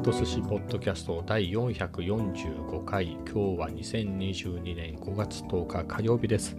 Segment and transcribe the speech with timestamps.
[0.00, 3.18] フト寿司ポッドキャスト第445回。
[3.18, 6.56] 今日は2022年5月10日火曜日です、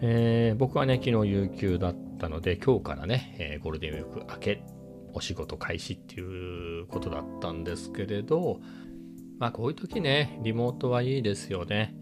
[0.00, 4.64] えー僕はね昨日有給だったので今日からね、えーゴールデンウィーク明け
[5.12, 8.58] お仕事開始っていうことだったんですけれど
[9.38, 11.94] まあこういう時ねリモートはいいですよね、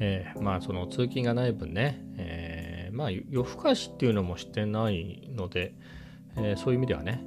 [0.00, 5.74] えーまあその通勤がない分ね、えまあ夜更かしっていうのもしてないので、
[6.36, 7.22] えそういう意味ではね、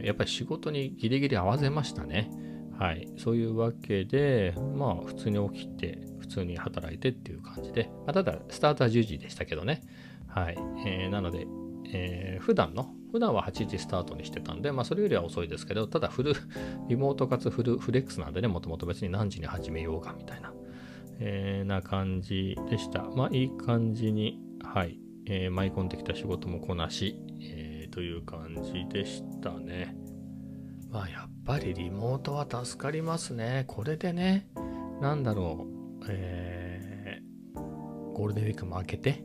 [0.04, 2.30] ーやっぱり仕事にギリギリ合わせましたね。
[2.78, 3.08] はい。
[3.16, 9.80] そういうわけで、まあ、普通に起きて、普通に働いてっていう感じで、まあ、ただ、スタートは10時でしたけどね。
[10.28, 10.56] はい。
[10.86, 11.46] えーなので、
[11.92, 16.34] えー普段の、普段は8時スタートにしてたんで、まあ、それよりは遅いですけど、ただ、フル、
[16.88, 20.52] リモートかつフル、フレックスなんでね、もともと別に何時に始めようかみたいな、
[21.18, 23.02] えーな感じでした。
[23.02, 25.00] まあ、いい感じに、はい。
[25.26, 27.67] えー舞い込んできた仕事もこなし、えー
[27.98, 29.92] という感じでしたね。
[30.88, 33.64] まあやっぱりリモートは助かりますね。
[33.66, 34.46] これでね、
[35.00, 35.66] なんだろ
[36.00, 37.60] う、えー
[38.14, 39.24] ゴールデンウィークも明けて、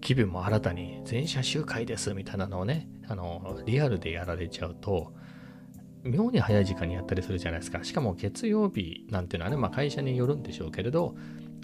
[0.00, 5.12] 気分も新たに全社集会ですみたいなのをね、あの、リアルでやられちゃうと、
[6.04, 7.82] 妙に早い時間にやったりするじゃないですか。
[7.82, 11.16] しかも月曜日なんていうのはね、まあ会社によるんでしょうけれど、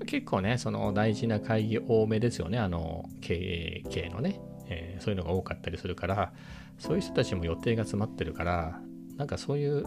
[0.06, 6.32] 結構ね、その大事な会議多めですよね、あの、経営系のね、えーそういうのが多かったりするから、
[6.78, 8.80] そういう人たちも予定が詰まってるから、
[9.16, 9.84] なんかそういう、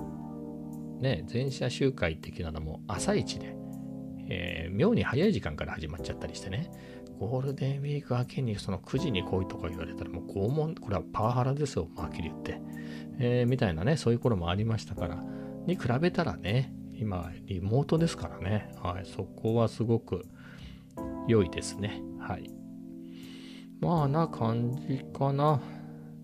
[1.00, 3.56] ね、全社集会的なのも朝一で、
[4.30, 6.72] えー妙に早い時間から始まっちゃったりしてね、
[7.20, 12.62] ゴールデンウィーク明けにその9時に来いとか言われたらもう拷問、これはパワハラですよ、はっきり言って。
[13.20, 15.24] えーみたいなね、そういう頃もありましたから、
[15.66, 20.26] に比べたらね、今、リモートですからね、はい、そこはすごく
[21.28, 22.02] 良いですね。
[22.20, 22.59] はい。
[23.80, 25.62] まあな感じかな。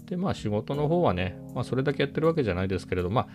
[0.05, 3.27] で、まあ仕事の方はね、まあそれだけやってるわけじゃないですけれど、まあ、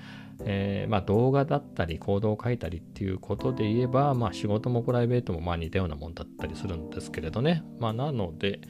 [0.45, 7.65] えーまあ動画だったり、コードを書いたりっていうことで言えば、まあ仕事もプライベートもまあ似たようなもんだったりするんですけれどね。
[7.79, 8.61] まあなので、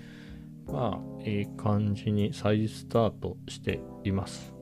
[0.66, 4.54] まあいい感じに再スタートしています。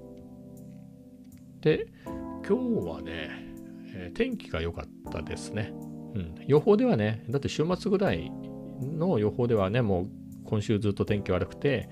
[1.60, 1.86] で、
[2.48, 3.28] 今日はね、
[3.94, 5.72] えー天気が良かったですね。
[6.14, 8.32] うん、予報ではね、だって週末ぐらい
[8.80, 10.08] の予報ではね、もう
[10.48, 11.90] 今週ずっと天気悪くて、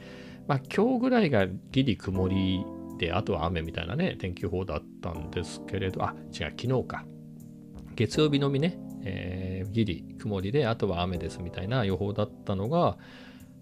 [0.48, 2.64] まあ今日ぐらいがギリ曇り
[2.98, 7.04] で、あとは雨みたいなね、天気予報だったんですけれど、あ、違う、昨日か。
[7.94, 12.96] 月曜日のみね、えーギリ曇りで、あとは雨ですみたいな予報だったのが、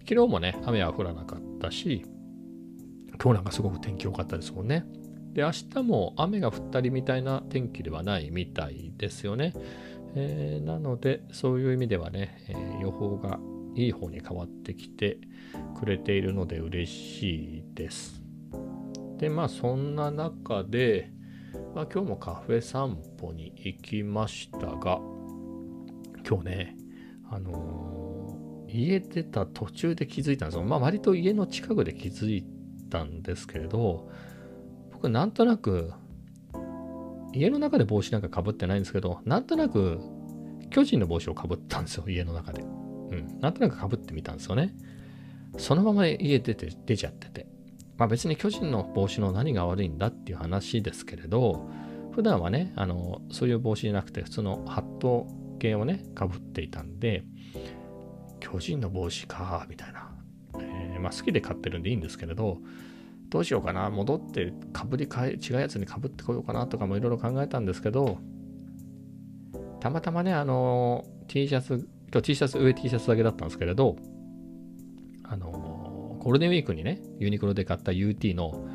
[0.07, 2.05] 昨日もね、雨は降らなかったし、
[3.21, 4.85] 今日なんかすごく天気良かったですもんね。
[5.33, 9.53] で、明日も雨が降ったりみたいな天気ではないみたいですよね。
[10.15, 13.39] えーなので、そういう意味ではね、えー予報が
[13.75, 15.19] いい方に変わってきて
[15.77, 18.21] くれているので嬉しいです。
[19.17, 21.11] で、まあそんな中で、
[21.73, 24.99] まあ、今日もカフェ散歩に行きましたが、
[26.27, 26.77] 今日ね、
[27.29, 28.15] あのー
[28.75, 30.63] 家出た途中で気づいたんですよ。
[30.63, 32.45] まあ割と家の近くで気づい
[32.89, 34.09] たんですけれど、
[34.91, 35.93] 僕なんとなく
[37.33, 39.99] 家の中で帽子なんかかぶってないんですけど、なんとなく
[40.69, 42.63] 巨人の帽子をかぶったんですよ、家の中で。
[43.11, 43.39] うん。
[43.39, 44.73] なんとなくかぶってみたんですよね。
[45.57, 47.47] そのまま家出て、出ちゃってて。
[47.97, 51.69] まあ別に巨人の帽子の何が悪いんだっていう話ですけれど、
[52.11, 55.27] 普段はね、あの、そういう帽子じゃなくて、普通のハット
[55.59, 57.23] 系をね、かぶっていたんで、
[58.39, 60.11] 巨人の帽子か、みたいな。
[60.59, 62.59] えーまあ好きで買ってるんでいいんですけれど、
[63.29, 68.17] どうしようかな、戻ってかぶり替え、違うやつにかぶってこようかなとかもいろいろ考えたんですけど、
[69.79, 73.97] たまたまね、あの、T シャツ、今日 T シャツ、上 T シャツだけだったんですけれど、
[75.23, 78.65] あの、ゴールデンウィークにね、ユニクロで買った UT の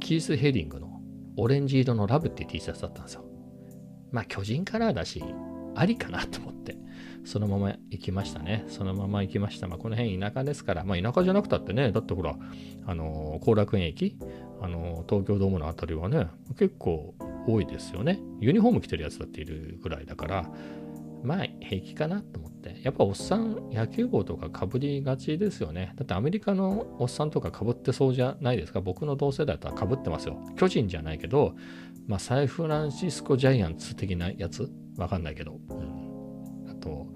[0.00, 1.00] キース・ヘディングの
[1.36, 3.24] オレンジ色のラブっていう T シャツだったんですよ。
[4.10, 5.22] まあ、巨人カラーだし、
[5.76, 6.74] ありかなと思って、
[7.24, 8.64] そのまま行きましたね。
[8.66, 9.68] そのまま行きました。
[9.68, 12.34] まあ、この辺田舎ですから、まあ、田舎じゃなくたってね、だってほら、
[12.86, 14.18] あの、後楽園駅、
[14.60, 16.26] あの、東京ドームのあたりはね、
[16.58, 17.14] 結構
[17.46, 18.18] 多いですよね。
[18.40, 20.50] ユニフォーム着てるやつだっているぐらいだから、
[21.22, 22.80] まあ平気かなと思って。
[22.82, 25.92] やっぱおっさん野球帽とかかぶりがちですよね。
[25.96, 28.80] だってアメリカのおっさんとかかぶってそうじゃないですか。
[28.80, 30.38] 僕の同世代だったらかぶってますよ。
[30.56, 31.54] 巨人じゃないけど、
[32.06, 34.70] まあサンフランシスコジャイアンツ的なやつ？
[34.96, 35.58] わかんないけど。
[35.68, 37.06] うん、あと、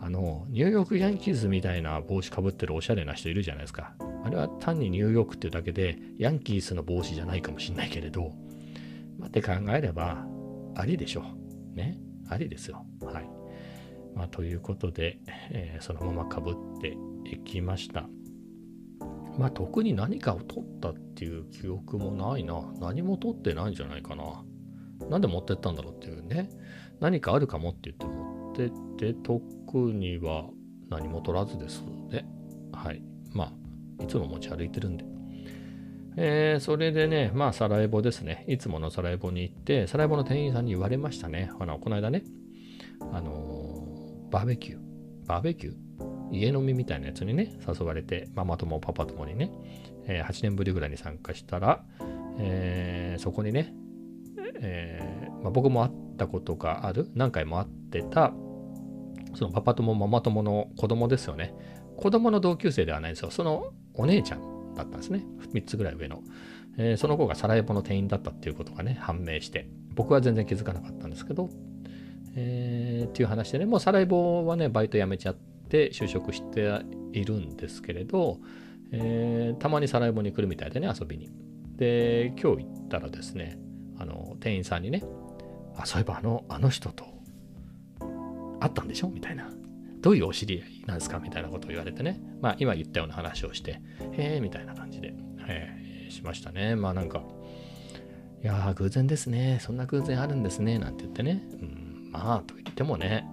[0.00, 3.94] あの、ニューヨークヤンキースみたいな帽子かぶってるおしゃれな人いるじゃないですか。
[4.24, 8.32] あれは単にニューヨークっていうだけで、ヤンキースの帽子じゃないかもしれないけれど、
[9.18, 10.26] まあ、って考えれば、
[10.74, 11.24] ありでしょ
[11.74, 11.76] う。
[11.76, 11.98] ね。
[12.28, 12.84] ありですよ。
[13.02, 13.41] はい。
[14.14, 15.18] まあ、ということで、
[15.50, 18.08] えーそのままかぶっていきました。
[19.38, 22.62] まあ、特に何かを取ったっていう記憶もないな。
[22.80, 24.44] 何も取ってないんじゃないかな。
[25.08, 26.50] なんで持ってったんだろうっていうね。
[27.00, 30.48] 何かあるかもって言って持ってって特には
[30.90, 32.26] 何も取らずですね。
[32.72, 33.02] はい。
[33.32, 35.04] まあ、いつも持ち歩いてるんで。
[36.16, 38.44] えー、それでね、まあ、サラエボですね。
[38.46, 41.50] いつものサラエボに行って、サラエボの店員さんに言われましたね。
[41.58, 42.22] あの、この間ね、
[43.12, 43.61] あの、
[44.32, 44.78] バーベキュー。
[45.26, 46.32] バーベキュー？
[46.32, 49.52] 家飲みみたいなやつにね、誘われて、ママ友、パパ友にね、
[50.06, 51.84] えー、8年ぶりぐらいに参加したら、
[52.38, 53.74] えー、そこにね、
[54.62, 58.32] えーまあ、僕も会ったことがある、何回も会ってた、
[59.34, 61.54] そのパパ友、ママ友の子供ですよね。
[61.98, 63.30] 子供の同級生ではないんですよ。
[63.30, 65.26] そのお姉ちゃんだったんですね。
[65.52, 66.22] 3つぐらい上の。
[66.78, 71.50] えー、その子がサラエボの店員だったっていうことがね、判明して、僕は全然気づかなかったんですけど、
[72.34, 75.34] えー、っていう話でね、もうサラエボはね、バイト辞めちゃっ
[75.68, 76.82] て就職して
[77.12, 78.38] いるんですけれど、
[78.92, 81.30] えー、たまにサラエボに来るみたいでね、遊びに。
[81.76, 83.58] で、今日行ったらですね、
[83.98, 85.02] あの、店員さんにね、
[85.76, 87.04] あ、そういえばあの、あの人と
[88.60, 89.50] 会ったんでしょみたいな。
[90.00, 92.20] どういうお知り合いなんですかみたいなことを言われてね。
[92.40, 93.80] まあ、今言ったような話をして、
[94.12, 95.14] へえ、みたいな感じで、
[95.46, 96.74] えー、しましたね。
[96.74, 97.22] まあなんか、
[98.42, 99.58] いやー、偶然ですね。
[99.60, 100.78] そんな偶然あるんですね。
[100.78, 101.42] なんて言ってね。
[101.52, 101.81] うん、
[102.12, 103.26] まあ、と言ってもね、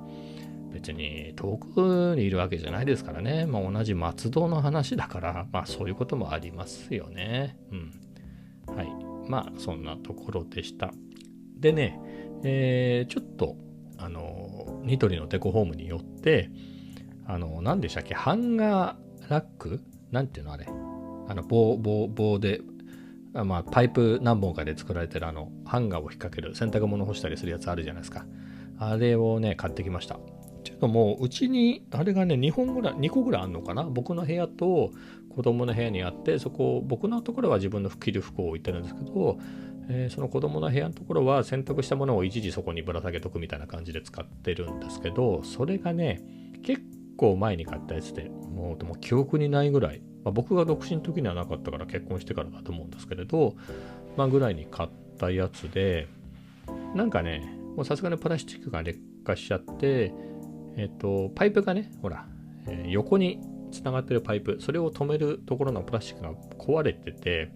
[0.71, 3.45] 別に遠くにいるわけじゃないですからね。
[3.45, 7.57] まあ、同じ松戸の話だから、まあそういうこともありますよね。
[7.71, 7.75] う
[8.71, 8.75] ん。
[8.75, 8.87] はい。
[9.27, 10.91] まあそんなところでした。
[11.59, 11.99] でね、
[12.43, 13.57] えー、ちょっと、
[13.97, 16.49] あの、ニトリのデコホームによって、
[17.25, 19.81] あの、何でしたっけ、ハンガーラック？
[20.11, 20.65] なんていうのあれ？
[20.67, 22.61] あの棒、棒、棒で、
[23.33, 28.25] あまあ、パイプ何本かで作られてるあの、ハンガーを引っ掛ける、洗濯物干したりするやつあるじゃないですか。
[28.79, 30.19] あれをね、買ってきました。
[30.63, 33.83] ちょっともう、うちに、あれがね、2本ぐらい、2個ぐらいあるのかな？
[33.83, 34.91] 僕の部屋と
[35.29, 39.37] 子供の部屋にあって、そこ、僕のところは自分の着る服を置いてるんですけど、
[39.89, 46.21] えー、その子供の部屋のところは洗濯したものを一時そこにぶら下げとくみたいな感じで使ってるんですけど、それがね、
[46.63, 46.81] 結
[47.17, 53.55] 構前に買ったやつで、もうでも記憶にないぐらい、まあ、僕が独身の時にはなかったから結婚してからだと思うんですけれど、
[54.15, 56.07] まあぐらいに買ったやつで、
[56.93, 60.13] なんかね、もうさすがにプラスチックが劣化しちゃって、
[60.77, 62.27] えっ、と、パイプがね、ほら、
[62.67, 63.39] えー、横に
[63.71, 67.51] つながってるパイプ、それを止めるところのプラスチックが壊れてて、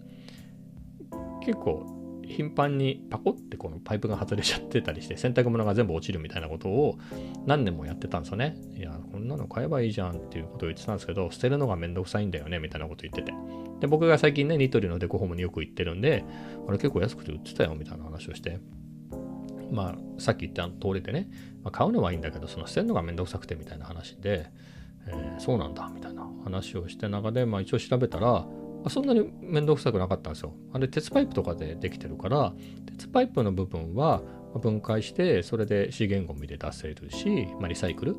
[1.44, 1.94] 結構
[2.26, 6.98] 頻繁にパコってこのパイプが外れちゃってたりして洗濯物が全部落ちるみたいなことを
[7.46, 8.56] 何年もやってたんですよね。
[8.76, 13.32] いや、こんなの買えばいいじゃんっていうことを言ってたんですけど、捨てるのがめんどくさいんだよねみたいなこと言ってて。
[13.80, 16.24] で、僕が最近ね、ニトリのデコホームによく行ってるんで、
[16.66, 18.58] あれ結構安くて売ってたよみたいな話をして、
[19.74, 21.28] まあ、さっき言った通りでね、
[21.62, 24.50] まあ、買うのはいいんだけど、その捨てるのがめんどくさくてみたいな話で、
[25.06, 28.46] えー、そうなんだみたいな話をして中で、まあ一応調べたら、
[28.88, 30.54] そんなにめんどくさくなかったんですよ。
[30.72, 32.54] あれ、鉄パイプとかでできてるから、
[32.86, 34.22] 鉄パイプの部分は
[34.60, 38.16] 分解して、それで資源ゴミで出せるし、まあ、リサイクル。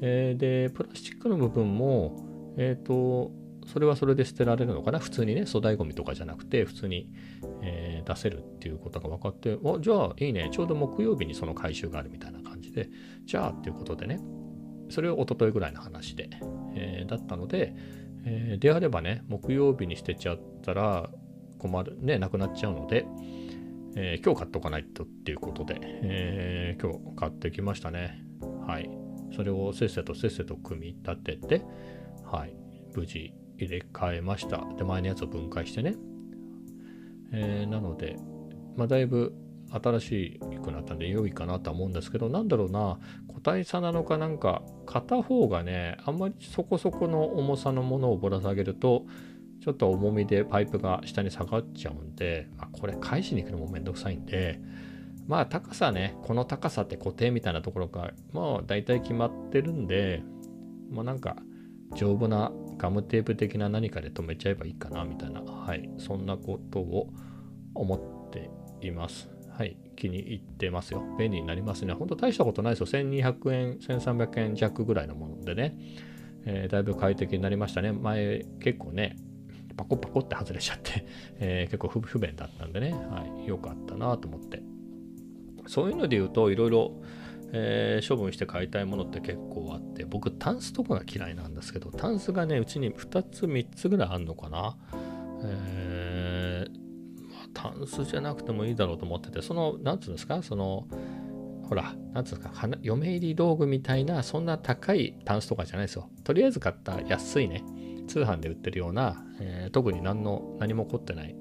[0.00, 3.32] えー、で、プラスチックの部分も、えっ、ー、と、
[3.66, 4.98] それはそれで捨てられるのかな？
[4.98, 7.10] 普通にね、粗大ゴミとかじゃなくて、普通に、
[7.66, 12.88] えー、出せるっていうことが分かって、あ、じゃあいいね、ちょうど木曜日にその回収があるみたいな感じで、
[13.24, 14.20] じゃあっていうことでね、
[14.90, 16.28] それを一昨日ぐらいの話で、
[16.76, 17.74] えー、だったので、
[18.26, 21.10] えー、であればね、木曜日に捨てちゃったら
[21.58, 23.06] 困る、ね、なくなっちゃうので、
[23.96, 28.22] えー、今日買っとかないとっていうことで、え、今日買ってきましたね。
[28.66, 28.90] はい。
[29.34, 31.62] それをせっせとせっせと組み立てて、
[32.24, 32.56] はい。
[32.94, 34.64] 無事入れ替えました。
[34.76, 35.94] で、前のやつを分解してね。
[37.34, 38.16] えー、なので、
[38.76, 39.34] まあ、だいぶ
[39.70, 49.04] 新しくなったんで良いかなとは思うんですけど、なんだろうな、個体差なのかなんか、片方がね、あんまりそこそこの重さのものをぶら下げると、
[49.62, 54.60] ちょっと重みでパイプが下に下がっちゃうんで、まあ、これ返しに行くのもめんどくさいんで、
[55.26, 60.22] まあ高さね、この高さって固定みたいなところが、まあ大体決まってるんで、
[60.90, 61.36] まあなんか
[61.96, 67.10] 丈夫なガムテープ的な何かで留めちゃえばいいかなみたいな、はい、そんなことを
[67.74, 68.50] 思って
[68.86, 69.28] います。
[69.56, 71.02] はい、気に入ってますよ。
[71.18, 71.92] 便利になりますね。
[71.92, 73.00] ほんと大したことないですよ。
[73.00, 75.78] 1200円、1300円弱ぐらいのものでね、
[76.44, 77.92] えー、だいぶ快適になりましたね。
[77.92, 79.16] 前結構ね、
[79.76, 81.04] パコパコって外れちゃって
[81.40, 84.62] えー、結構不便だったんでね、はい、よかったなと思って。
[85.66, 87.00] そういうので言うと、いろいろ、
[87.56, 94.76] えー、処分して買いたいものって結構あって、僕、タンスとかが嫌いなんですけど、タンスがね、うちに2つ、3つぐらいあるのかな。
[95.44, 96.84] えー
[97.54, 100.86] タンスじゃなくてもいいだろうと思ってて、その、なんつうんですか、その、
[101.62, 106.10] ほら、なんつうんですか、嫁入り道具みたいな、そんな高いタンスとかじゃないですよ。
[106.24, 107.64] とりあえず買った安いね、
[108.06, 111.36] 通販で売ってるような、えー、特に何の、何も凝ってない、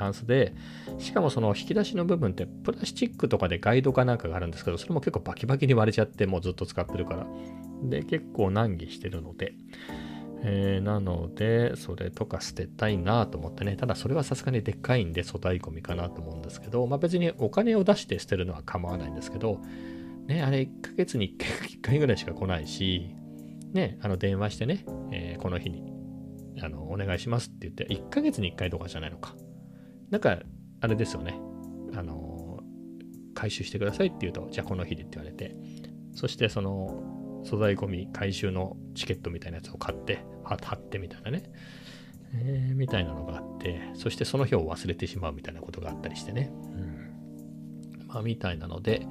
[0.00, 0.54] タンスで、
[0.98, 7.26] しかもその引き出しの部分ってプラスチックとかでガイドかなんかがあるんですけど、それも結構バキバキに割れちゃって、もうずっと使ってるから。
[7.82, 9.52] で、結構難儀してるので、
[10.42, 19.60] えー、なので、それとか捨てたいなと思ってね、ただそれはさすがにでっかいんで粗大ゴミかなと思うんですけど、まあ別にお金を出して捨てるのは構わないんですけど、
[20.26, 23.14] ね、あれ1ヶ月に1 回ぐらいしか来ないし、
[23.74, 25.82] ね、あの電話してね、えー、この日に
[26.62, 29.34] あのお願いしますって言って、1ヶ月に1回とかじゃないのか。
[30.10, 30.38] なんか、
[30.80, 31.38] あれですよね。
[31.94, 32.60] あの、
[33.34, 35.56] 回収してくださいって言うと、じゃあこの日でって言われて、
[36.14, 41.50] そしてその素材ゴミ回収のチケットみたいなやつを買って、貼ってみたいなね、
[42.34, 46.50] えー、みたいなのがあって、そしてその日を忘れてしまうみたいなことがあったりしてね。
[46.52, 48.06] うん。
[48.08, 49.06] まあ、みたいなので、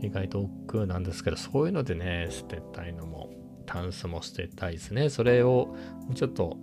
[0.00, 3.30] 意外と億劫なんですけど、そういうのでね、捨てたいのも、
[3.66, 5.10] タンスも捨てたいですね。
[5.10, 5.76] それを
[6.06, 6.56] もうちょっと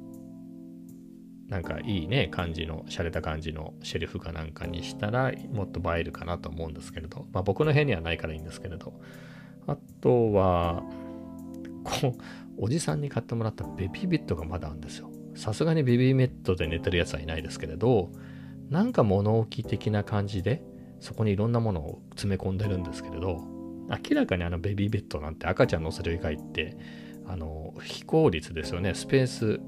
[1.55, 7.27] なんかいいね感じの洒落た感じのシェルフかなんかにしたらもっと映えるかなと思うんですけれど。
[7.31, 8.99] まあ僕の部屋にはないからいいんですけれど。
[9.67, 10.83] あとは
[11.83, 12.13] こう
[12.57, 15.09] おじさんに買ってもらったベビーベッドがまだあるんですよ。
[15.33, 18.11] さすがにベビーベッドで寝てるやつはいないですけれど
[18.69, 20.61] なんか物置的な感じで
[20.99, 23.43] そこにいろんなものを詰め込んでるんですけれど
[24.09, 26.77] 明らかにあのベビーベッドなんて赤ちゃん乗せる以外って
[27.27, 28.93] あの非効率ですよね。
[28.93, 29.59] スペース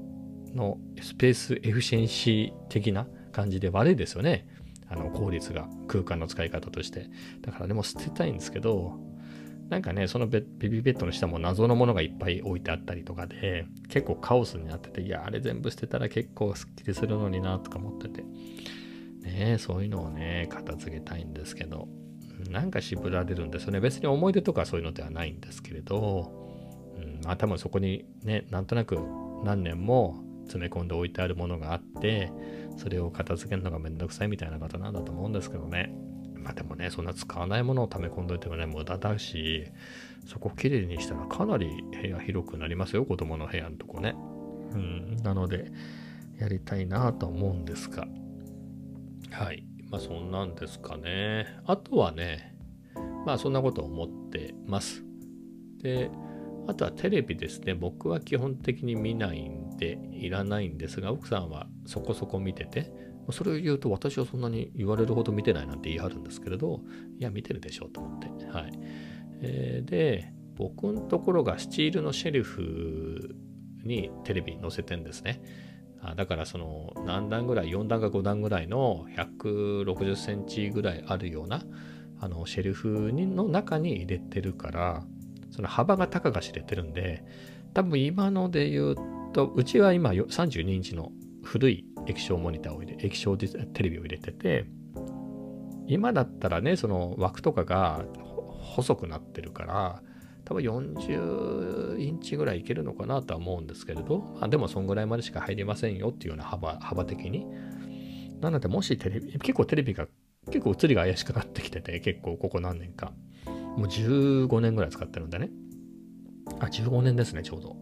[0.58, 4.46] のスペースエフィシェンシー的な感じで悪いですよね。
[4.90, 7.08] あの効率が空間の使い方として。
[7.42, 8.98] だからでも捨てたいんですけど、
[9.68, 18.24] なんかね、そのベビーベッドの下も謎のものがいっぱい置いてあったりとかで、結構カオスになってて、いや、あれ全部捨てたら結構スッキリするのになとか思ってて、
[19.22, 21.86] ねそういうのをね、片付けたいんですけど、
[22.50, 23.80] なんか渋られるんですよね。
[23.80, 26.32] 別に思い出とかそういうのではないんですけれど、
[26.96, 28.98] うん、まあ多分そこにね、なんとなく
[29.44, 30.16] 何年も
[30.48, 32.32] 詰め込んで置いてあるものがあって
[32.76, 35.94] それを片付けるのがめんどくさいみたいな方なんだと思うんですけどね。
[36.34, 39.66] まあでもねそんな使わないものを溜め込んどいてもね無駄だし
[40.24, 41.68] そこきれいにしたらかなり
[42.00, 44.14] 部屋広くなりますよ子供の部屋のとこね。
[44.72, 45.70] うんなので
[46.38, 48.06] やりたいなと思うんですが。
[49.30, 49.64] はい。
[49.90, 51.46] まあそんなんですかね。
[51.66, 52.54] あとはね
[53.26, 55.04] まあそんなこと思ってます。
[55.82, 56.10] で
[56.66, 57.74] あとはテレビですね。
[57.74, 62.92] 僕は基本的に見ないんでいらないんですが、奥さんはそこそこ見てて、
[63.30, 66.82] それを言うと私はそんなに言われるほど見てないなんて言い張るんですけれど、
[67.18, 68.26] いや、見てるでしょうと思って。
[68.46, 68.72] はい。
[69.40, 73.36] えー、で、僕のところがスチールのシェルフ
[73.84, 75.40] にテレビ載せてんですね。
[76.00, 81.62] あだからその何段ぐらい、4段か5段ぐらいの160センチぐらいあるような
[82.20, 85.02] あのシェルフの中に入れてるから、
[85.50, 87.24] その幅が高が知れてるんで、
[87.74, 88.96] 多分今ので言う
[89.38, 91.12] と、うちは今32インチの
[91.44, 93.46] 古い液晶モニターを入れ、液晶テ
[93.84, 94.64] レビを入れてて、
[95.86, 98.04] 今だったらね、その枠とかが
[98.60, 100.02] 細くなってるから、
[100.44, 107.46] 多分40インチぐらいいけるのかなとは思うんですけれど、まあ、でもそんぐらいまでしか入りませんよっていうような幅幅的に。
[108.40, 110.08] なので、もしテレビ、結構テレビが
[110.46, 113.12] 結構映りが怪しくなってきてて、結構ここ何年か。
[113.76, 115.50] もう15年ぐらい使ってるんでね。
[116.58, 117.76] あ、15年ですね、ちょうど。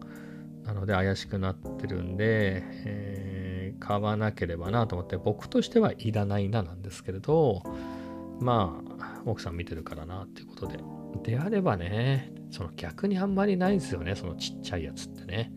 [0.67, 7.63] なので怪しくなってるんで、えー、買わなければなと思って、僕としてはいらないななんですけれど、
[8.41, 10.79] まあ、奥さん見てるからなっていうことで。
[11.23, 15.53] であればね、その逆にあんまりないですよね、そのちっちゃいやつってね。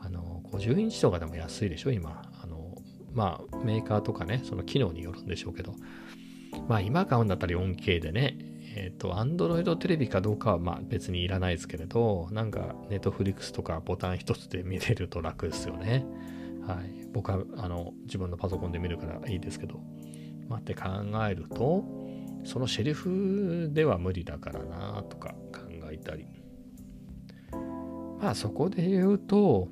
[0.00, 2.22] あの、50インチとかでも安いでしょ、今。
[2.40, 2.76] あの、
[3.12, 5.74] まあ、メーカーとかね、その機能によるんでしょうけど。
[6.68, 8.38] まあ、今買うんだったら 4K でね、
[8.76, 16.04] えっ、ー、と、Android テレビかどうかはまあ別にいらないですけれど、なんか Netflix とかボタン一つで見れると楽ですよね。
[16.66, 17.06] はい。
[17.12, 19.80] 僕はあの自分のパソコンで見るからいいですけど。
[20.48, 20.84] まあ、って考
[21.28, 21.84] えると、
[22.44, 26.26] そのシェルフでは無理だからなとか考えたり。
[28.20, 29.68] まあそこで言うと、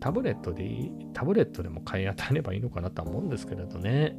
[0.00, 4.16] タブレットでいい、タブレットでも買い当たればいいのかなとは思うんですけれどね。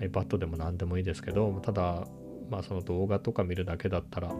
[0.00, 2.06] iPad でも何でもいいですけど、ただ、
[2.52, 4.30] まあその動画とか見るだけだったら、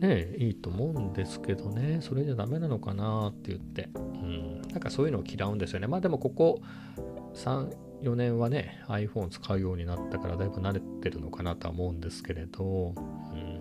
[0.00, 5.86] ねいいと思うんですけどね、それじゃダメなのかなって言って、うん、なんかそういうのを嫌うんですよね。
[5.86, 6.60] まあでもここ
[7.34, 7.72] 3、
[8.02, 13.60] 4年はね、iPhone 使うようになったからだいぶ慣れてるのかなとは思うんですけれど、うん、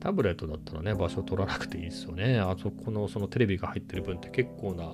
[0.00, 2.40] タブレットだったらね、場所取らなくていいですよね。
[2.40, 4.92] あそこのそのテレビが入ってる分って結構な、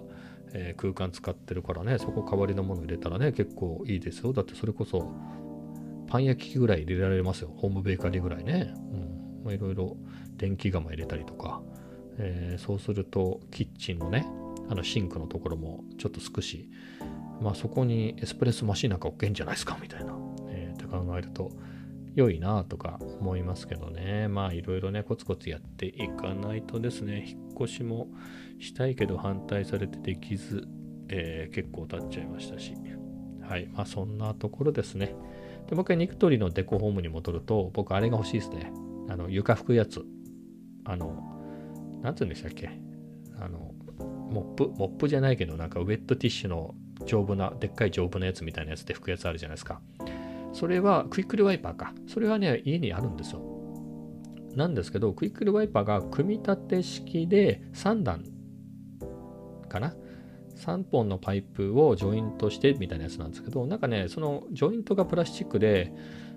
[0.54, 4.32] え、空間使ってるからね、そこ代わりのもの入れたらね、結構いいですよ。
[4.32, 5.10] だってそれこそ
[6.12, 7.50] パン焼き器ぐらい入れられますよ。
[7.56, 8.74] ホームベーカリーぐらいね。
[9.44, 9.52] うん。
[9.52, 9.96] いろいろ
[10.36, 11.62] 電気釜入れたりとか。
[12.18, 14.26] えー、そうすると、キッチンのね、
[14.68, 16.70] あのシンクのところもちょっと少し
[17.40, 19.76] まあそこにエスプレッソマシンなんか置けんじゃないですか？
[19.80, 20.16] みたいな、
[20.48, 21.50] えー、って考えると
[22.14, 28.08] 良いなとか思いますけどねまあいろいろねコツコツやっていかないとですね引っ越しも
[28.60, 30.66] したいけど反対されてできず、
[31.08, 32.74] えー、結構経っちゃいましたし
[33.42, 35.14] はいまあそんなところですね
[35.68, 38.72] でもう一回ニクトリのデコホームに戻ると僕あれが欲しいですね。
[39.08, 40.04] あの床拭くやつ。
[40.84, 41.22] あの
[42.02, 42.70] 何て言うんでしたっけ。
[43.38, 43.72] あの
[44.30, 46.74] モップモップじゃないけどなんかウェットティッシュの
[47.06, 49.80] 丈夫なでっかい丈夫なやつみたいなやつで拭くやつあるじゃないですか。
[50.52, 51.94] それはクイックルワイパーか。
[52.06, 53.40] それはね家にあるんですよ。
[54.54, 58.24] なんですけどクイックルワイパーが組み立て式で3段
[59.68, 59.94] かな
[60.56, 65.92] 3本のパイプをジョイントしてみたいなやつなんですけどなんかねそのジョイントがプラスチックで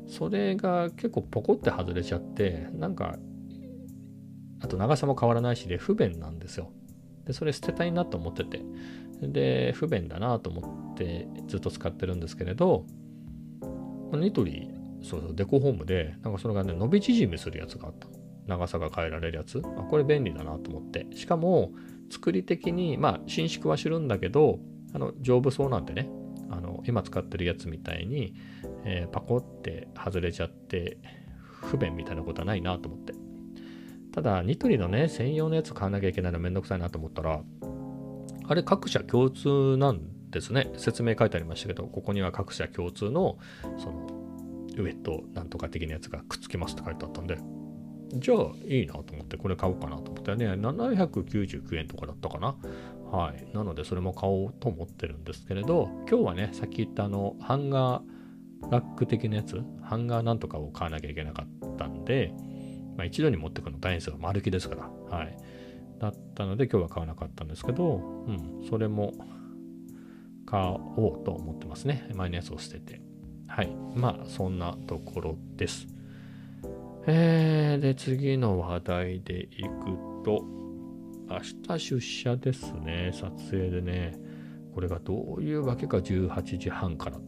[0.07, 3.17] それが結構ポコって外れちゃってなんか
[4.61, 6.71] あと長さも変わらないしで不便なんですよ。
[7.25, 8.61] でそれ捨てたいなと思ってて。
[9.21, 12.85] で不便だなと思ってずっと使ってるんですけれど
[14.11, 14.69] ニトリ
[15.01, 18.07] そうそうデコホームでなんかそれがね伸び縮みするやつがあった。
[18.47, 19.61] 長さが変えられるやつ。
[19.77, 21.07] あこれ便利だなと思って。
[21.15, 21.71] しかも
[22.09, 24.59] 作り的にまあ伸縮はするんだけど
[24.93, 26.09] あの丈夫そうなんでね。
[26.49, 28.35] あの今使ってるやつみたいに、
[28.85, 30.99] えー、パコって外れちゃって
[31.49, 33.13] 不便みたいなことはないなと思って。
[34.11, 37.41] ただニトリのね専用のやつ買わなきゃいけないのめんどくさいなと思ったら
[38.47, 40.71] あれ各社共通なんですね。
[40.77, 43.37] 説明書いてありましたけどここには各社共通の
[43.77, 44.07] その
[44.77, 47.37] ウェットなんとか的なやつがくっつきますって書いてあったんで
[48.13, 50.47] じゃあいいなと思ってこれ買おうかなと思ってね。
[50.53, 52.55] 799円とかだったかな。
[53.11, 53.47] はい。
[53.53, 59.61] なのでそれも買おうと思ってるんですけれど今日はねさっき言ったあのハンガーラック的なやつ？
[59.81, 62.33] ハンガーなんとかを買わなきゃいけなかったんで
[62.95, 64.17] まあ一度に持ってくの大変ですよ。
[64.19, 65.17] 丸木ですから。
[65.17, 65.37] はい。
[65.99, 68.65] だったので今日は買わなかったんですけどうん。
[68.69, 69.13] それも
[70.45, 70.61] 買
[70.97, 72.07] おうと思ってますね。
[72.13, 73.01] 前のやつを捨てて。
[73.47, 73.69] はい。
[73.95, 75.87] まあそんなところです。
[77.07, 77.34] えー、
[77.77, 80.45] で、次の話題でいくと、
[81.27, 81.39] 明
[81.77, 84.17] 日出社ですね、撮影でね。
[84.73, 87.19] これがどういうわけか18時半から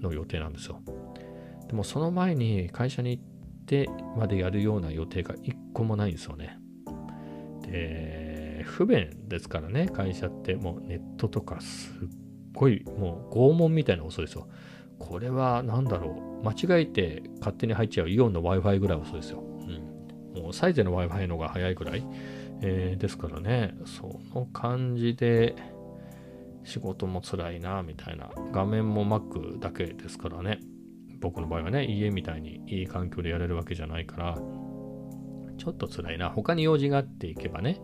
[0.00, 0.82] の予定なんですよ。
[1.68, 3.24] でもその前に会社に行っ
[3.66, 6.58] てまでやるような予定が1個もないんですよね。
[7.62, 12.08] で、不便ですからね、会社ってもうネットとかすっ
[12.52, 14.48] ごいもう拷問みたいな遅いですよ。
[14.98, 16.44] これは何だろう。
[16.44, 19.47] 間違えて勝手に入っちゃうイオンの Wi-Fi ぐらい遅いですよ。
[20.40, 22.04] もうサイゼの Wi-Fi の方が早いぐらい。
[22.60, 25.54] えー、ですからね、その感じで
[26.64, 28.30] 仕事も辛いな、みたいな。
[28.52, 30.60] 画面も Mac だけですからね。
[31.20, 34.34] 僕の場合はね、家みたいにいい環境でやれるわけじゃないから、
[35.56, 36.30] ちょっと辛いな。
[36.30, 37.80] 他に用事があっていけばね、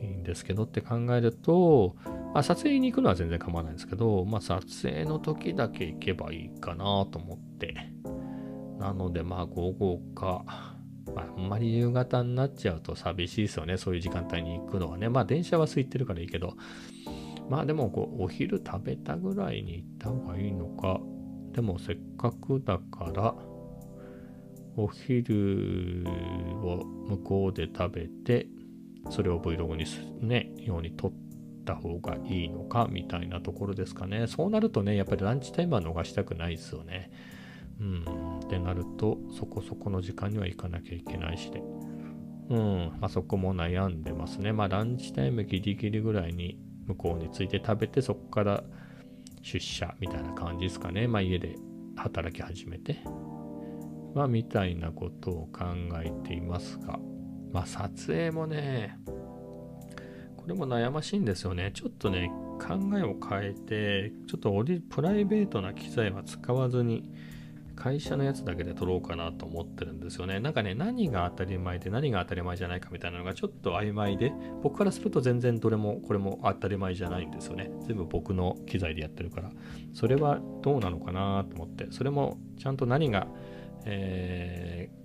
[0.00, 1.96] いいんですけどって考えると、
[2.32, 7.74] まあ、撮影に行くのは全然構わないんですけど、まあ、撮影の時だけ行けばいいかなと思って。
[8.78, 10.77] なので、まあ、午後か、
[11.14, 13.76] まあ、あんまり夕方になっちゃうと寂しいですよね。
[13.76, 15.08] そういう時間帯に行くのはね。
[15.08, 16.54] まあ、電車は空いてるからいいけど、
[17.48, 21.00] まあ、でもこう、お昼食べたぐらいに行った方がいいのか。
[21.52, 23.34] でも、せっかくだから、
[24.76, 26.04] お昼
[26.62, 28.46] を向こうで食べて、
[29.10, 31.12] それを Vlog にすね、ように撮っ
[31.64, 34.26] た方がいいのかみたいなところですかね。
[34.26, 37.10] そうなるとね、やっぱりランチタイムは逃したくないですよね。
[37.80, 38.40] うん。
[38.40, 41.62] ってなると、そこそこの時間には行かなきゃいけないしで。
[42.50, 42.92] うん。
[43.00, 44.52] あそこも悩んでますね。
[44.52, 48.64] まあランチタイムギリギリぐらいに向こうについて食べて、そこから
[49.42, 51.06] 出社みたいな感じですかね。
[51.06, 51.56] まあ家で
[51.96, 52.98] 働き始めて。
[54.14, 55.64] まあみたいなことを考
[56.02, 56.98] えていますが。
[57.52, 58.98] まあ撮影もね、
[60.36, 61.70] これも悩ましいんですよね。
[61.74, 67.10] ちょっとね、考えを変えて、ちょっとプライベートな機材は使わずに、
[67.78, 70.40] 会社のやつだけで撮ろうかなと思ってるんですよね。
[70.40, 74.32] なんかね、何が当たり前で何が当たり前じゃないかみたいなのがちょっと曖昧で、
[74.64, 77.70] 僕からすると全然どれもこれも当たり前じゃないんですよね。
[77.86, 79.52] 全部僕の機材でやってるから。
[79.94, 83.28] それはどうなのかなと思って、それもちゃんと何が、
[83.84, 84.98] えー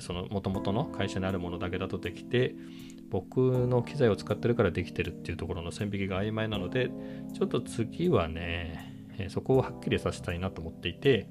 [0.00, 2.54] その元々の会社にあるものだけだとできて
[3.08, 6.90] 僕の機材を使ってるからできてるっていうところの線引きが曖昧なので
[7.34, 11.28] ちょっと次はね、えそこをはっきりさせたいなと思っていて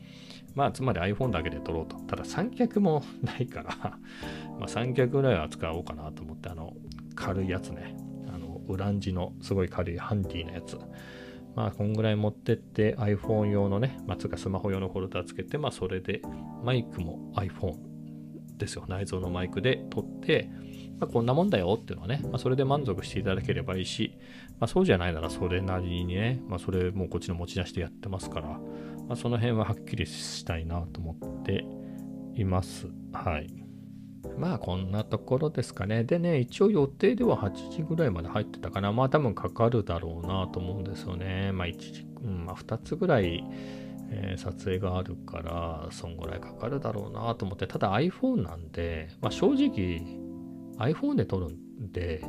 [0.56, 1.98] まあつまり iPhone だけで撮ろうと。
[1.98, 4.00] ただ三脚もないから
[4.60, 6.74] まあ三脚ぐらいは使おうかなと思ってあの
[7.16, 7.98] 軽いやつね。
[8.34, 10.78] あのウランジのすごい軽いハンディなやつ。
[11.56, 16.22] まあ、こんぐらい持ってって iPhone 用のね、まあ、つかスマホ用のホルダーつけて、まあ、それで
[16.66, 17.78] マイクも iPhone
[18.58, 18.84] ですよ。
[18.90, 20.50] 内蔵のマイクで撮って
[21.00, 24.18] まあ、こんなもんだよっていうのはね、まあ、それで満足していただければいいし、
[24.60, 28.60] まあ、そうじゃないならそれなりにね、まあ、それもうこっちの持ち出してやってますから、
[29.08, 31.66] まあ、その辺ははっきりしたいなと思って
[32.36, 32.88] います。
[33.14, 33.66] はい。
[34.38, 36.04] まあこんなところですかね。
[36.04, 38.92] でね、一応予定では8時ぐらいまで入ってたかな。
[38.92, 41.52] まあ多分かかるだろうなと思うんですよね。
[41.54, 43.44] まあ1時、うん、まあ2つぐらい、
[44.10, 50.02] えー、撮影があるから、そんぐらいかかるだろうなと思って、ただ iPhone なんで、まあ正直
[50.78, 52.22] iPhone で撮るんで、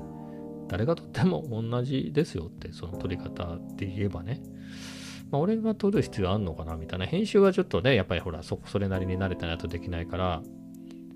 [0.69, 4.43] 誰が撮っても同じですよって、その撮り方で言えばね。
[5.31, 7.07] まあ、俺が撮る必要あんのかなみたいな。
[7.07, 10.43] 編集はちょっとね、やっぱりほら、そ、それなりに慣れてないとできないから、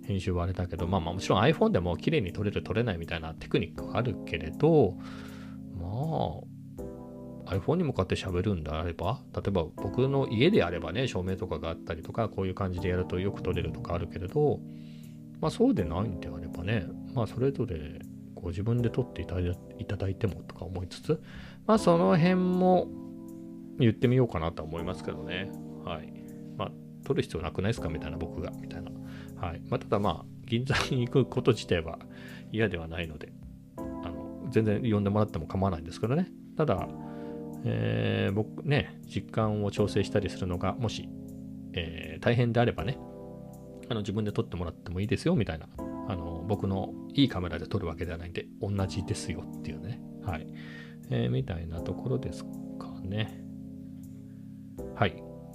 [0.05, 4.97] 編集はあれだけど、まあまあもちろん iPhone でも綺麗に撮れる撮れないみたいなテクニックがあるけれど、
[5.79, 5.87] ま
[7.47, 14.61] あ、iPhone に向かって喋るんであれば、例えば僕の家であればね、照明とかがあったりとか、こういう感じでやるとよく撮れるとかあるけれど、
[15.41, 18.01] まあそうでないんであればね、まあそれぞれ
[18.35, 19.37] ご自分で撮っていた
[19.97, 21.23] だいてもとか思いつつ、
[21.67, 22.89] まあその辺も
[23.81, 25.51] 言ってみようかなとは思いますけどね。
[25.85, 26.13] はい。
[26.57, 26.73] まあ、
[27.05, 27.89] 撮る必要なくないですか？
[27.89, 28.91] みたいな僕が、みたいな。
[29.37, 29.63] はい。
[29.69, 31.99] まあ、ただまあ、銀座に行くこと自体は
[32.53, 33.33] 嫌ではないので、
[33.77, 36.29] あの、全然呼んでもらっても構わないんですけどね。
[36.57, 36.89] ただ、
[37.65, 41.09] えー、僕ね、実感を調整したりするのが、もし、
[41.73, 42.99] えー、大変であればね、
[43.89, 45.69] あの自分で撮ってもらってもいいですよ、みたいな。
[46.09, 50.01] あの、僕のいいカメラで撮るわけではないんで、同じですよっていうね。
[50.23, 50.47] はい。
[51.11, 52.49] えー、みたいなところですか
[53.03, 53.40] ね。
[55.01, 55.15] はい。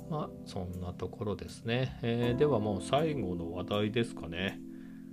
[0.09, 1.99] まあ、そんなところですね。
[2.01, 4.59] えー、ではもう最後の話題ですかね。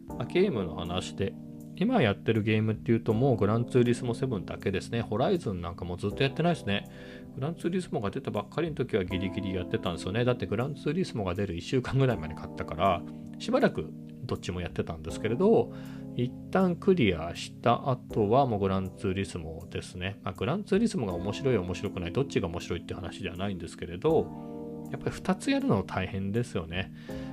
[0.08, 1.34] まあ、ゲームの話で。
[1.76, 5.02] 今やってるゲームっていうともうグランツーリスモ7だけですね。
[5.02, 6.88] ホライズンなんかもずっとやってないですね。
[7.34, 10.24] グランツーリスモが出たばっかりの時はギリギリやってたんですよね。
[10.24, 13.02] だってグランツーリスモが出る1週間ぐらい前に買ったから、
[13.38, 13.90] しばらく
[14.24, 15.74] どっちもやってたんですけれど、
[16.16, 20.18] 一旦クリアした後はもうグランツーリスモですね。
[20.22, 24.26] まあ、グランツーリスモが面白い面白くないどっちが面白いって話ではないんですけれど
[24.90, 26.92] やっぱり2つやるの大変ですよね。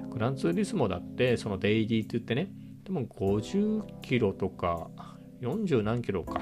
[0.09, 2.51] グランツーリスモだってそのデイリーって言ってね
[2.85, 4.89] でも50キロとか
[5.41, 6.41] 40何キロか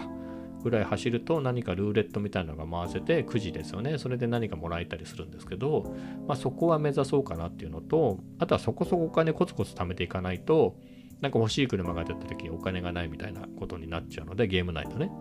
[0.63, 3.97] ぐらい走ると何かルーレットみたいなのが回せて9時ですよね。
[3.97, 5.95] それで何かもらえたりするんですけど、
[6.27, 10.75] まあ、そこは目指そうかなっていうのとあとはそこそこお金コツコツ貯めていかないと
[11.21, 15.11] なんか欲しい車が出た時にお金がないみたいなことになっちゃうので、ゲーム内のね。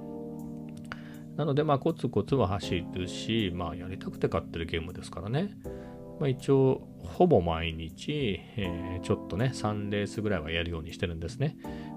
[1.36, 5.50] なので、まあ、コツコツは走るし、まあ、やりたくて買ってるゲームですからね。
[6.18, 11.56] まあ、一応、ほぼ毎日、えー、ちょっとね、3レースぐらいはやるようにしてるんですね。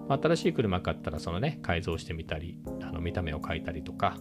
[0.09, 4.17] まあ、新しい車買ったら、そのね、改造してみたり、あの見た目を変えたりとか、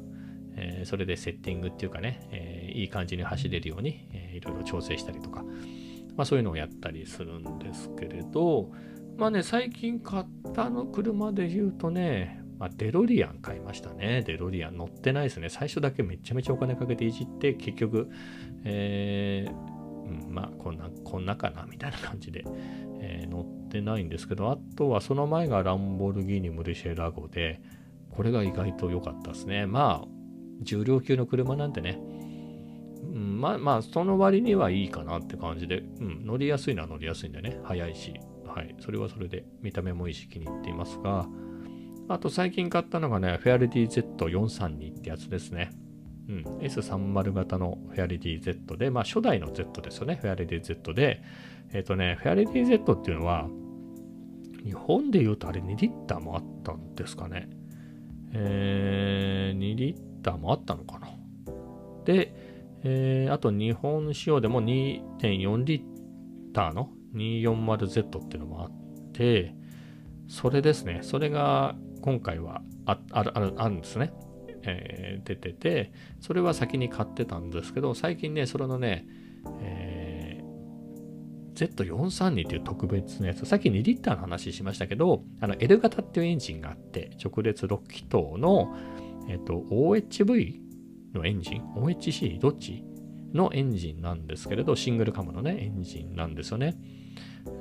[0.55, 5.43] えー、それでセッティングっていうかね、えー、いい感じに走れるように、えー、いろいろ調整したりとか、
[6.17, 8.71] まあ、そういうのをやったりするんですけれど、
[9.19, 14.23] まあね、最近買ったの車で言うとね、まあ、デロリアン買いましたね。
[14.25, 15.49] デロリアン乗ってないですね。
[15.49, 18.09] 最初だけめちゃめちゃお金かけていじって、結局、
[18.63, 22.45] えー、うん、まあ、こんな、こんなかな、みたいな感じで、
[23.01, 27.61] えー、乗ってないんですけど、あとはその前がランボルギーニ・ムルシェラゴで、
[28.11, 29.67] これが意外と良かったですね。
[29.67, 30.09] まあ、
[30.63, 32.01] 重量級の車なんでね、
[33.03, 38.15] うん、まあまあ、その割にはいいかなって感じで、うん、乗りやすいのは乗りやすいんでね、速いし、
[38.59, 41.29] はい、それはそれで見た目もいいし気に入っていますが、
[42.09, 45.71] あと最近買ったのがね、フェアリティ Z432 ってやつですね。
[46.29, 51.23] うん、S30 型のフェアリティ Z で、まあ初代の Z ですよね、フェアリティ Z で、
[51.73, 53.49] えっ、ー、とね、フェアリティ Z っていうのは、
[54.65, 57.49] 日本で言うとあれ2リッターもあったんですかね。
[58.33, 61.09] えー、2リッターもあったのかな。
[62.05, 62.35] で、
[62.83, 68.71] えー、あと日本仕様でも2.4リッターの 240Z っていうのもあっ
[69.13, 69.55] て、
[70.29, 71.01] それですね。
[71.03, 74.13] それが今回はああるあるあるんですね、
[74.63, 79.07] えー、出てて、それは先に買ってたんですけど、最近ね、それのね、
[79.61, 88.77] えー、Z432 っていう特別なやつ、さっき2リッターの話しましたけど、あの L 型っていうエンジンがあって、直列6気筒の、
[89.29, 90.61] えっ、ー、と、OHV
[91.15, 92.39] のエンジン ?OHC?
[92.39, 92.85] どっち？
[93.35, 96.77] のエンジンなんですけれど、シングルカムのね、エンジンなんですよね。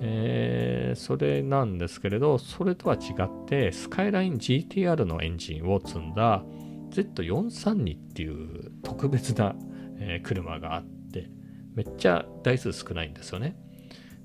[0.02, 6.44] えー、それなんですけれど、それとは違って、スカイライン GTR のエンジンを積んだ
[6.92, 9.56] Z432 っていう特別な、
[10.00, 11.30] えー、車があって、
[11.76, 13.56] めっちゃ台数少ないんですよね。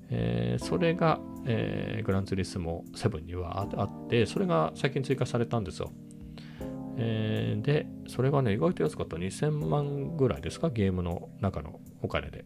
[0.09, 5.91] えー、それが、えー、グランツーリスモ7にはあって、それが最近追加されたんですよ。
[6.97, 9.17] えー、で、それがね、意外と安かった。
[9.17, 12.45] 2000万ぐらいですか、ゲームの中のお金で。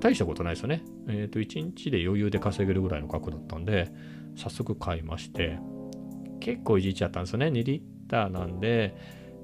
[0.00, 0.82] 大したことないですよね。
[1.08, 3.90] えっ、ー、と、1日で余裕で稼げるぐらいの額だったんで、
[4.36, 5.58] 早速買いまして、
[6.40, 7.46] 結構いじっちゃったんですよね。
[7.46, 8.94] 2リッターなんで、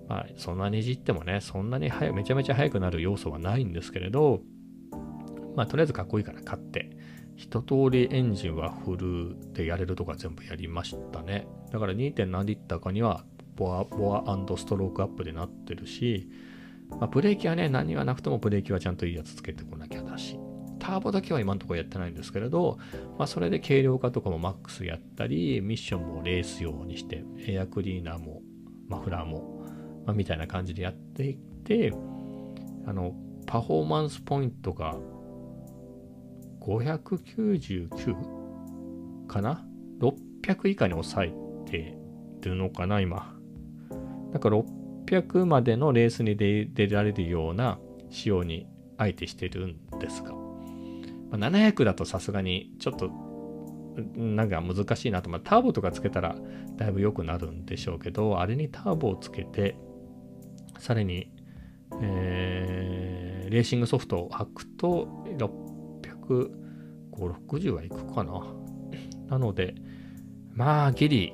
[0.08, 4.42] まあ、そんなにいじってもね、そんなに早めちゃめちゃ速くなる要素はないんですけれど、
[5.56, 6.90] まあ、とりあえずかっこいいから買って、
[7.36, 11.46] 一通りエンジンはフルでやれるとか全部やりましたね。
[11.72, 12.26] だから 2.
[12.26, 13.24] 何リッターかには
[13.56, 16.28] ボア、ボアストロークアップでなってるし、
[17.00, 20.38] まあ、ブレーキはね、何はなくてもブレーキはちゃんといいやつつけてこなきゃだし、
[20.78, 22.78] ターボだけは今のところやってないんですけれど、
[23.18, 28.42] まあ、それで軽量化とかもマックスやったり、ミッションもレース用にして、エアクリーナーも
[28.88, 29.66] マフラーも、
[30.06, 31.92] まあ、みたいな感じでやっていって、
[32.86, 33.14] あの、
[33.46, 34.96] パフォーマンスポイントが
[36.60, 39.66] 599かな
[40.00, 41.98] ?600 以下に抑えて
[42.42, 43.34] るのかな今。
[44.32, 44.58] だから
[45.06, 47.78] 600までのレースに出られるような
[48.10, 50.32] 仕様にあえてしてるんですが。
[50.32, 50.38] ま
[51.32, 53.10] あ、700だとさすがにちょっと
[54.16, 55.30] なんか難しいなと。
[55.30, 56.36] まあ、ターボとかつけたら
[56.76, 59.76] だいぶ良くなるんでしょうけど、あれにターボをつけて、
[60.78, 61.30] さらに、
[62.02, 65.24] えー、レーシングソフトを履くと
[67.12, 68.42] 60560はいくかな？
[69.28, 69.74] なので、
[70.52, 71.32] まあ、ギリ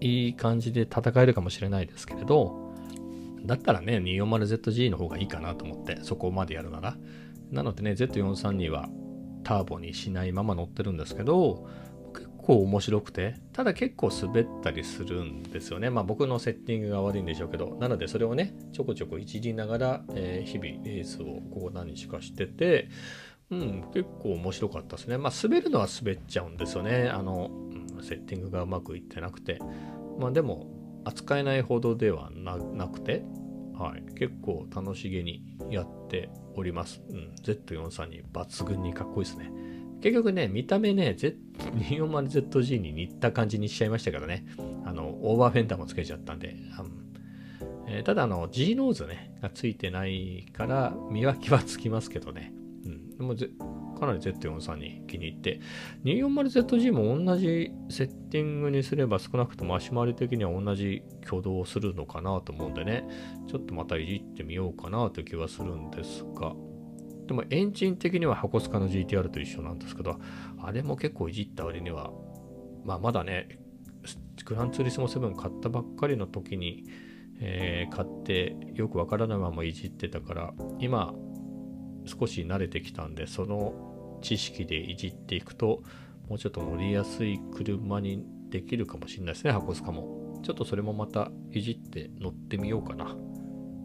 [0.00, 2.61] いい感じで戦えるかもしれないですけれど、
[3.44, 6.96] だったらね、240ZG の方がいいかなと思って、そこまでやるなら。
[7.50, 8.88] なのでね、Z432 は
[9.44, 11.68] ターボにしないまま乗ってるんですけど、
[12.14, 15.90] 結構面白くて、ただ結構滑ったりするんですよね。
[15.90, 22.88] まあ僕のセッティングが悪いんでしょうけど、なのでそれをね、ちょこちょこいじりながら、えー、日々レースをここ何日かしてて、
[23.50, 25.18] うん、結構面白かったですね。
[25.18, 27.10] まあ滑るのは滑っちゃうんですよね。
[27.12, 27.50] あの、
[28.02, 29.58] セッティングがうまくいってなくて。
[30.18, 30.66] まあでも、
[31.04, 33.24] 扱えないほどではなくて、
[33.78, 37.02] はい、結構楽しげにやっております。
[37.08, 39.50] うん、Z432 抜群にかっこいいですね。
[40.02, 44.44] 結局ね、見た目ね、240ZG に似た感じにしちゃいましたからね。
[44.84, 46.56] あの、オーバーフェンダーもつけちゃったんで。
[46.80, 47.02] うん
[47.86, 52.52] えー、ただ、あの、G ノーズね、がついてないから、見分けはつきますけどね。
[52.84, 53.10] うん。
[53.16, 53.34] でも
[54.02, 55.60] かなり Z43 に気に入って、
[56.04, 63.06] 240ZG も同じセッティングにすれば少なくとも足回り的には同じ挙動をするのかなと思うんでね、
[63.46, 66.52] ちょっとまたいじってみようかなという気はするんですが、
[67.28, 70.18] でもエンジン的には箱スカの GTR と一緒なんですけど、
[70.60, 72.10] あれも結構いじった割には、
[72.84, 73.60] まあまだね、
[74.44, 76.86] グランツーリスモ7買ったばっかりの時に、
[77.38, 81.14] えー、買ってよくわからないままいじってたから、今
[82.04, 83.91] 少し慣れてきたんで、その
[84.22, 85.82] 知識でいじっていくと、
[86.28, 90.40] もうちょっと乗りやすい車にできるかもしれないですね、箱スカも。
[90.42, 93.16] ちょっとそれもまたいじって乗ってみようかな。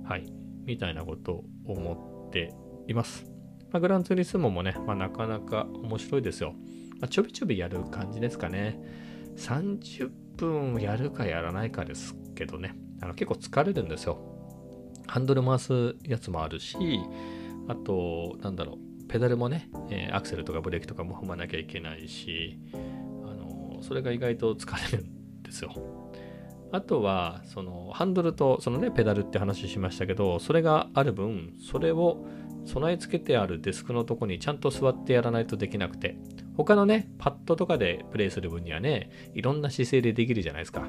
[0.05, 0.25] はい。
[0.65, 2.53] みたいなことを思って
[2.87, 3.25] います。
[3.71, 6.53] まあ、グランツーリスモもね、まあ、なかなか面白いですよ。
[6.99, 8.79] まあ、ちょびちょびやる感じですかね。
[9.37, 12.75] 30分やるかやらないかですけどね。
[13.01, 14.19] あの結構疲れるんですよ。
[15.07, 16.75] ハンドル回すやつもあるし、
[17.67, 22.59] あと、なんだろう、ペダルもね、え、アクセルとかブレーキとかも踏まなきゃいけないし、
[23.23, 25.73] あのそれが意外と疲れるんですよ。
[26.71, 32.25] あとは、そのハンドルとそのね、ペダルって話しましたけど、それがある分、それを
[32.65, 36.17] 備え付けてあるデスクのとこにちゃんと座ってやらないとできなくて、
[36.57, 40.87] 他のね、パッドとかでプレイする分にはね、いろんな姿勢でできるじゃないですか。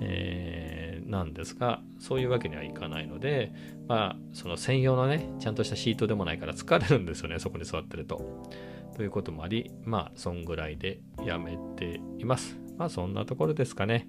[0.00, 3.52] えーなんですが、そういうわけにはいかないので、
[3.88, 8.48] まあ、その専用のね、ちゃんとしたシートでもないから疲れるんですよね、そこに座ってると。
[8.96, 12.58] ということもあり、まあ、そんぐらいでやめています。
[12.76, 14.08] まあ、そんなところですかね。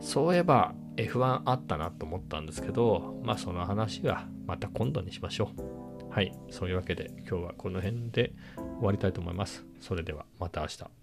[0.00, 6.12] そういえば F1 あったなと思ったんですけど、まあ、その話はまた今度にしましょう。
[6.12, 9.64] はい、そういうわけで今日はこの辺で終わりたいと思います。
[9.80, 10.99] それではまた明日。